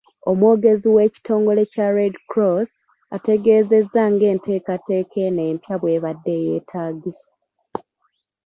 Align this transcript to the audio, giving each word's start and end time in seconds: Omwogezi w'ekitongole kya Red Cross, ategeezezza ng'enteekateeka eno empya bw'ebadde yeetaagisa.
Omwogezi 0.29 0.87
w'ekitongole 0.95 1.61
kya 1.73 1.87
Red 1.97 2.15
Cross, 2.31 2.71
ategeezezza 3.15 4.01
ng'enteekateeka 4.13 5.17
eno 5.27 5.41
empya 5.51 5.75
bw'ebadde 5.81 6.33
yeetaagisa. 6.45 7.29